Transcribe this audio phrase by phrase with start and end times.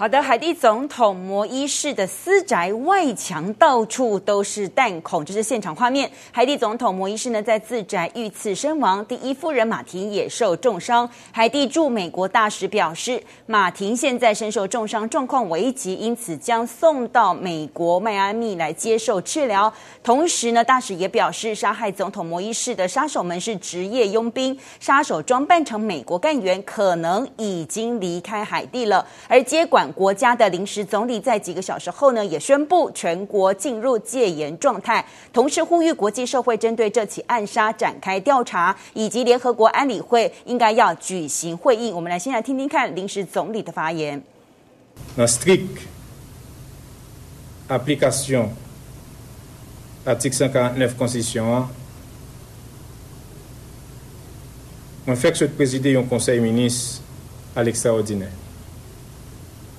[0.00, 6.10] 好的，海地总统摩伊士的私宅外墙到处都是弹孔，这是现场画面。
[6.32, 11.06] 海地总统摩伊士呢在自宅遇刺身亡，第一夫人马婷也受重伤。
[11.30, 19.70] 海地驻美国大使表示，马婷现在身受重伤，状况危急，因此将送到美国迈阿密来接受治疗。
[20.02, 29.89] 同时呢，大使也表示，杀害总统摩伊士的杀手们是职业佣兵，杀手装扮成美国干员，可能已经离开海地了，而接管。
[29.92, 41.92] 国家的临时总理在几个小时后呢，也宣布全国进入戒严状态，同时呼吁国际社会针对这起暗杀展开调查，以及联合国安理会应该要举行会议。
[41.92, 44.22] 我们来先来听听看临时总理的发言。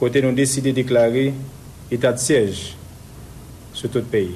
[0.01, 1.31] côté nous décidé de déclarer
[1.91, 2.75] état de siège
[3.71, 4.31] sur tout le pays.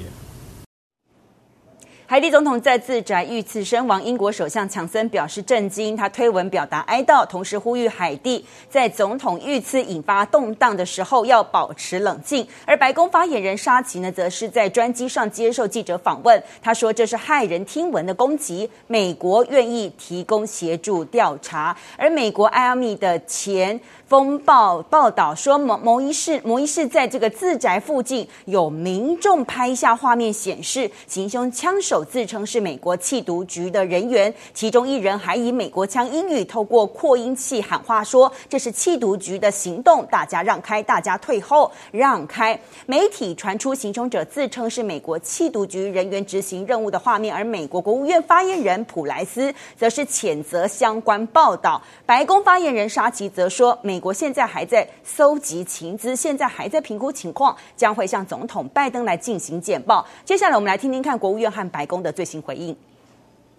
[2.08, 12.46] 海地总统在自宅遇刺身亡，英国首相强森表示震惊，他推文表达哀悼，同时呼吁海地在总统遇刺引发动荡的时候要保持冷静。
[12.64, 21.76] 而白宫发言人沙奇呢，则是在专机上接受记者访问，他说这是骇人听闻的攻击，美国愿意提供协助调查。
[21.96, 51.80] 而美国艾阿密的前风暴报道说，摩摩伊士摩伊士在这个自宅附近有民众拍下画面，显示行凶枪手自称是美国缉毒局的人员，其中一人还以美国腔英语透过扩音器喊话说：“这是缉毒局的行动，大家让开，大家退后，让开。”媒体传出行凶者自称是美国缉毒局人员执行任务的画面，而美国国务院发言人普莱斯则是谴责相关报道。
[52.04, 60.04] 白宫发言人沙奇则说：“。”美国现在还在搜集情资，现在还在评估情况，将会向总统拜登来进行简报。
[60.24, 62.75] 接下来，我们来听听看国务院和白宫的最新回应。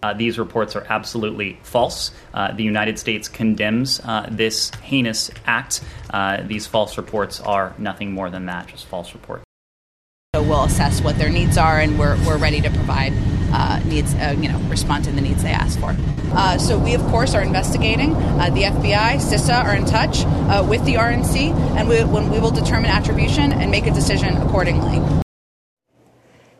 [0.01, 2.11] Uh, these reports are absolutely false.
[2.33, 5.81] Uh, the United States condemns uh, this heinous act.
[6.09, 9.43] Uh, these false reports are nothing more than that, just false reports.
[10.35, 13.13] So we'll assess what their needs are, and we're, we're ready to provide
[13.53, 15.95] uh, needs, uh, you know, respond to the needs they ask for.
[16.33, 18.15] Uh, so we, of course, are investigating.
[18.15, 22.39] Uh, the FBI, CISA are in touch uh, with the RNC, and we, when we
[22.39, 25.21] will determine attribution and make a decision accordingly.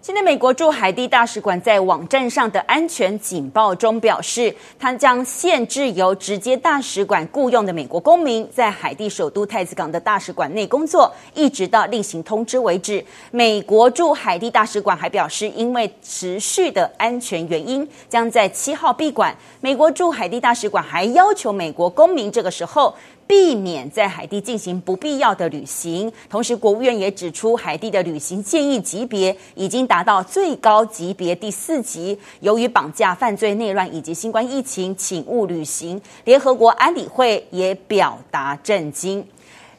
[0.09, 13.05] 现在，美国驻海地大使馆在网站上的安全警报中表示，它将限制由直接大使馆雇佣的美国公民在海地首都太子港的大使馆内工作，一直到另行通知为止。
[13.31, 19.37] 美国驻海地大使馆还表示，因为持续的安全原因，将在七号闭馆。
[19.61, 22.95] 美国驻海地大使馆还要求美国公民这个时候。
[23.29, 26.11] 避免在海地进行不必要的旅行。
[26.29, 32.19] 同时，国务院也指出，海地的旅行建议级别已经达到最高级别第四级。
[32.41, 36.01] 由于绑架犯罪、内乱以及新冠疫情，请勿旅行。
[36.25, 39.25] 联合国安理会也表达震惊。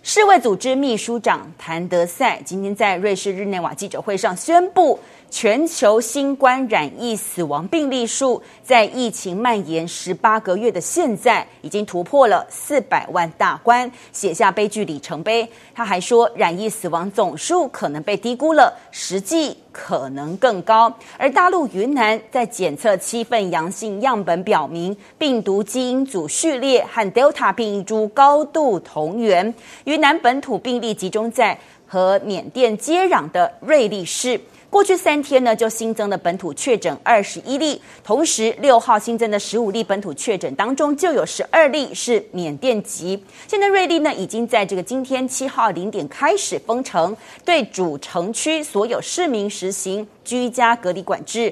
[0.01, 4.97] 世卫组织秘书长谭德赛今天在瑞士日内瓦记者会上宣布。
[5.31, 15.47] 全球新冠染疫死亡病例数在疫情蔓延十八个月的现在，已经突破了四百万大关，写下悲剧里程碑。
[15.75, 20.93] 他还说，染疫死亡总数可能被低估了，实际可能更高。
[21.17, 29.53] 而大陆云南在检测七份阳性样本，表明病毒基因组序列和 Delta 变异株高度同源。
[29.85, 34.39] 云南本土病例集中在和缅甸接壤的瑞丽市。
[34.69, 43.21] 过去三天呢，就新增了本土确诊二十一例，同时六号新增的十五例本土确诊当中，就有十二例是缅甸籍。
[43.47, 51.51] 现在瑞丽呢，已经在这个今天七号零点开始封城，对主城区所有市民实行居家隔离管制，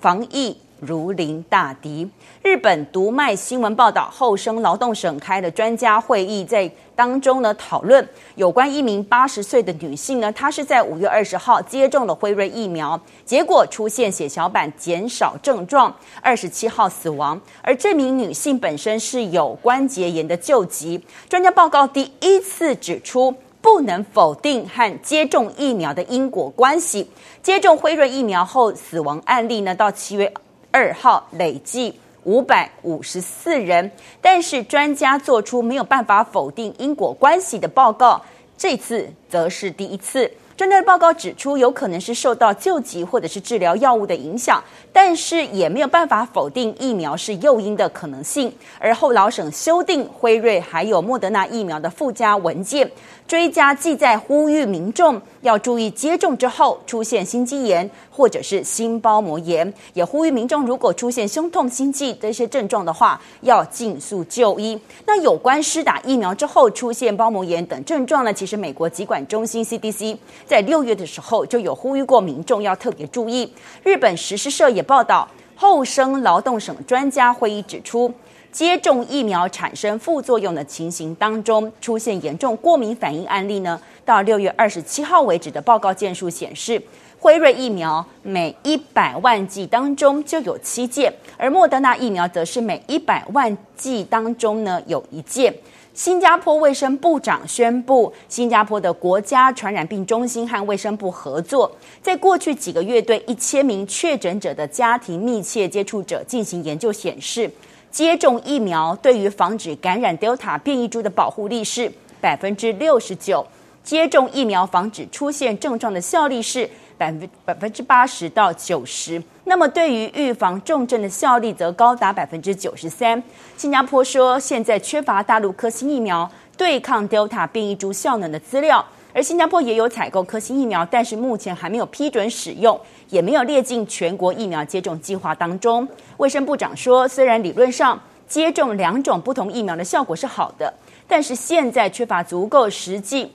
[0.00, 2.08] 防疫如临大敌。
[2.42, 8.06] 日本读卖新闻报道，厚生劳动省开了专家会议，在当中呢讨论
[8.36, 17.40] 有关一名八十岁的女性呢，她是在五月二十号接种了辉瑞疫苗，结果出现血小板减少症状，二十七号死亡。
[17.62, 21.02] 而这名女性本身是有关节炎的旧疾。
[21.28, 27.10] 专家报告第一次指出，不能否定和接种疫苗的因果关系。
[27.42, 30.32] 接种辉瑞疫苗后死亡案例呢，到七月
[30.76, 31.98] 二号累计。
[32.24, 33.88] 五百五十四人，
[34.20, 38.20] 但是专家做出没有办法否定因果关系的报告，
[38.58, 40.28] 这次则是第一次。
[40.56, 48.50] 专家报告指出，有可能是受到救急或者是治疗药物的影响，但是也没有办法否定疫苗是诱因的可能性。
[48.78, 52.90] 而后劳省修订辉瑞还有莫德纳疫苗的附加文件，
[53.28, 64.80] 追加记载呼吁民众要注意接种之后出现心肌炎或者是心包膜炎，也呼吁民众如果出现胸痛、心悸这些症状的话，要尽速就医。
[65.04, 68.32] 那有关施打疫苗之后出现包膜炎等症状呢？
[68.32, 70.16] 其实美国疾管中心 CDC。
[70.46, 73.52] 在六月的时候就有呼吁过民众要特别注意。
[73.82, 78.12] 日本时事社也报道，厚生劳动省专家会议指出，
[78.56, 86.82] 接种疫苗产生副作用的情形当中，出现严重过敏反应案例呢，到六月二十七号为止的报告件数显示，
[87.20, 95.54] 辉瑞疫苗每一百万剂当中就有七件，而莫德纳疫苗则是每一百万剂当中呢有一件。
[95.92, 101.70] 新加坡卫生部长宣布，新加坡的国家传染病中心和卫生部合作，
[102.00, 107.50] 在过去几个月对一千名确诊者的家庭密切接触者进行研究，显示
[107.96, 111.90] 接种疫苗对于防止感染 Delta 变异株的保护力是
[112.20, 113.42] 百分之六十九，
[113.82, 119.22] 接种疫苗防止出现症状的效力是百分百分之八十到九十。
[119.44, 123.22] 那么，对于预防重症的效力则高达百分之九十三。
[123.56, 128.84] 新加坡说，现在缺乏大陆科兴疫苗对抗 Delta 变异株效能的资料，
[129.16, 132.78] 而新加坡也有采购科兴疫苗，但是目前还没有批准使用，
[133.08, 135.88] 也没有列进全国疫苗接种计划当中。
[136.18, 137.98] 卫生部长说，虽然理论上
[138.28, 140.70] 接种两种不同疫苗的效果是好的，
[141.08, 143.32] 但是现在缺乏足够实际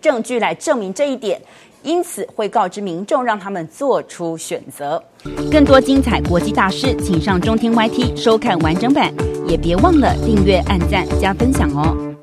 [0.00, 1.38] 证据来证明这一点。
[1.82, 5.02] 因此会告知民众，让他们做出选择。
[5.52, 9.12] 更多精彩国际大师，请上中天 YT 收看完整版，
[9.46, 12.13] 也别忘了订阅、按赞、加分享哦。